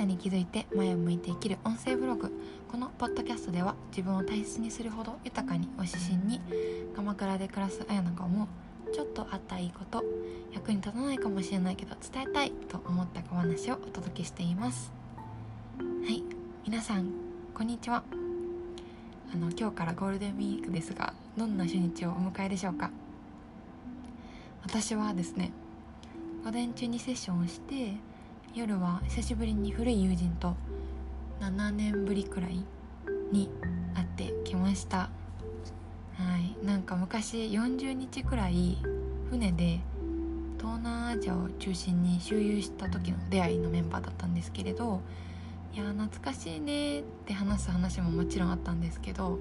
[0.00, 2.32] さに気づいて前を向いて生きる音声ブログ。
[2.72, 6.40] このポッドキャストでは自分を大切にするほど豊かにを指針に
[6.96, 10.02] 鎌倉で暮らす綾菜が思うちょっとあったいいこと
[10.54, 14.90] 役に立たないかもしれないけど伝えたいと思った小話をお届けしています。
[15.78, 16.24] はい
[16.64, 17.10] 皆さん
[17.52, 18.02] こんにちは。
[19.34, 22.90] あの今日からゴールデンウィークですがどんな初日をお迎えでしょうか？
[24.62, 25.52] 私はですね
[26.42, 27.96] 午前中にセッションをして
[28.52, 30.56] 夜は久しぶりに古い友人と
[31.40, 32.64] 7年ぶりくらい
[33.30, 33.48] に
[33.94, 34.98] 会ってきました。
[34.98, 35.08] は
[36.38, 36.66] い。
[36.66, 38.76] なんか昔40日くらい
[39.30, 39.78] 船で
[40.58, 45.00] 東南アジアを中心に周遊した時の出会いのメンバーだったんですけれど
[45.72, 49.38] いや懐かしいねって話す話ももちろんあったんですけど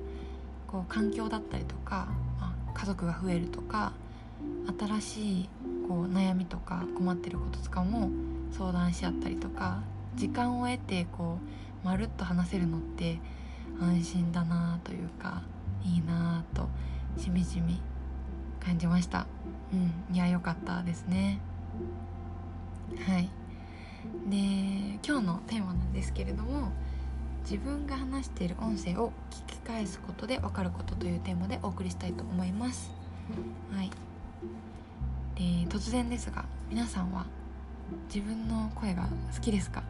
[0.68, 2.08] こう環境だったりとか、
[2.40, 3.92] まあ、家族が増えるとか
[4.80, 5.50] 新しい
[5.88, 8.12] こう悩みとか困ってることとかも
[8.52, 9.82] 相談し合ったりとか
[10.16, 11.38] 時間を得てこ
[11.84, 13.20] うまるっと話せるのって
[13.80, 15.44] 安心だなというか
[15.84, 16.68] いいなと
[17.18, 17.82] しみじみ
[18.60, 19.26] 感じました。
[19.72, 21.40] うんいや良かったですね。
[23.08, 23.30] はい。
[24.30, 24.38] で
[25.06, 26.72] 今日のテーマなんですけれども
[27.44, 32.92] 自分が話している音声を聞き返すことで分かることというテーマでお送りしたいと思います。
[33.74, 33.90] はい。
[35.36, 37.26] で突然ですが皆さんは
[38.14, 39.84] 自分の声が好きですか？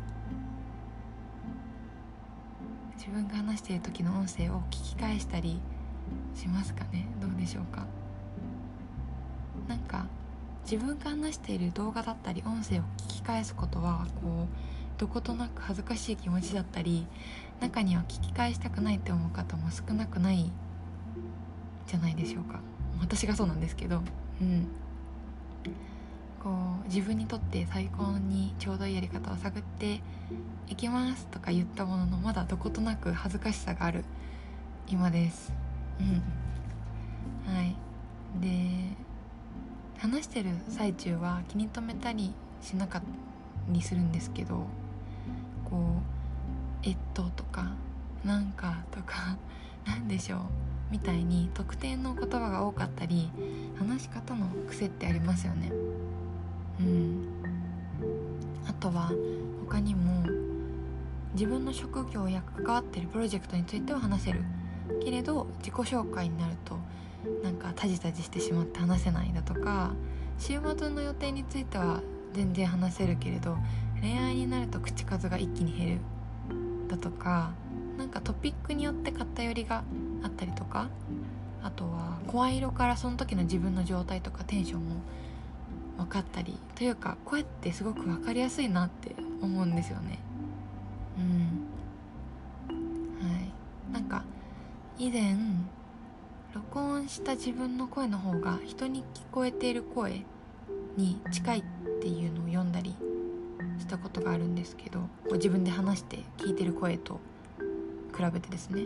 [2.98, 5.62] 自分が話している時の音声を聞き返したり
[6.36, 7.08] しますかね？
[7.22, 7.86] どうでしょうか？
[9.68, 10.06] なんか
[10.70, 17.08] 自分が話している動画だったり音声を聞き返すことはこうどことなく恥ずかしい気持ちだったり
[17.62, 20.52] 中には聞き返したくないって思う方も少なくない
[21.88, 22.60] じゃないでしょうか。
[23.00, 24.02] 私がそうなんですけど。
[24.42, 24.68] うん。
[26.90, 30.02] 自分にとって最高にちょうどいいやり方を探って
[30.68, 34.04] いきますとか言ったもののまだどことなく恥ずかしさがある
[34.88, 35.54] 今です。
[36.00, 37.54] うん。
[37.54, 37.76] はい。
[38.42, 38.96] で
[40.00, 43.08] 話してる最中は気に留めたりしなかった
[43.72, 44.66] りするんですけど
[45.70, 45.82] こう
[46.82, 47.72] 「えっと」とか
[48.26, 49.38] 「なんか」とか
[49.86, 50.40] 「なんでしょう」
[50.90, 53.30] みたいに特定の言葉が多かったり
[53.78, 55.72] 話し方の癖ってありますよね。
[56.80, 57.28] うん。
[58.68, 59.12] あとは
[59.66, 60.26] 他にも
[61.34, 64.44] 自分の職業や関わってるプロジェクトについては話せる。
[65.04, 66.78] けれど自己紹介になると
[67.44, 69.92] なんかタジタジしてしまって話せないだとか
[70.40, 72.02] 週末の予定については
[72.34, 73.58] 全然話せるけれど
[74.02, 76.02] 恋愛になると口数が一気に減る。
[76.88, 77.52] だとか
[77.98, 79.84] なんかトピックによって偏りが
[80.24, 80.90] あったりとか
[81.62, 84.96] あとは声色からその時の自分の状態とかテンションも
[86.00, 90.20] 分かったりというか声ってすごく分かりやすいなって思うんですよね。
[91.18, 91.68] うん。
[93.22, 93.52] はい。
[93.92, 94.24] なんか
[94.98, 95.36] 以前
[96.54, 100.24] 録音した自分の声の方が人に聞こえている声
[100.96, 101.64] に近いっ
[102.02, 102.96] ていうのを読んだり
[103.78, 105.02] したことがあるんですけど
[105.34, 107.20] 自分で話して聞いてる声と
[108.16, 108.86] 比べてですね。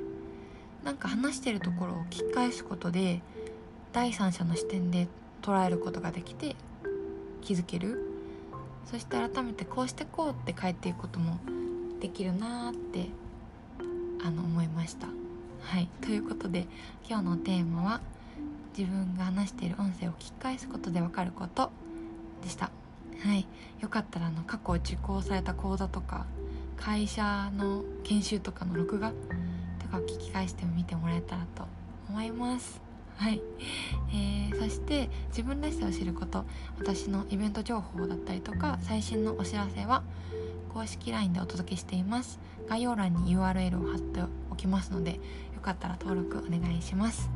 [0.83, 3.21] なんか話してるところを聞き返すことで
[3.93, 5.07] 第三者の視点で
[5.41, 6.55] 捉えることができて
[7.43, 7.99] 気づける。
[8.85, 11.39] そして改めてこうしてこうって変えていくことも
[11.99, 13.07] できるなって
[14.23, 15.07] あの思いました。
[15.61, 15.87] はい。
[16.01, 16.67] ということで
[17.07, 18.01] 今日のテーマは
[18.77, 21.71] 自分が話している音声を聞き返すことでわかること
[22.41, 22.71] でした。
[23.23, 23.45] はい。
[23.81, 26.25] よかったらあの過去受講された講座とか
[26.77, 29.11] 会社の研修とかの録画
[29.79, 31.65] とか聞き返してみてもらえたらと
[32.09, 32.82] 思います。
[33.17, 33.41] はい、
[34.13, 36.45] えー、そして自分らしさを知ること。
[36.79, 40.03] 私のイベント情報だったりとか最新のお知らせは
[40.73, 42.39] 公式 LINE でお届けしています。
[42.67, 45.19] 概要欄に URL を貼っておきますのでよ
[45.61, 47.29] かったら登録お願いします。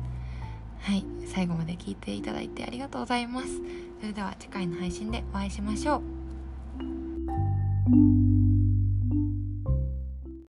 [0.80, 1.04] はい。
[1.26, 3.48] 最後まで聞いていただいてありがとうございます。
[4.00, 6.02] それでは次回の配信でお会いしましょう。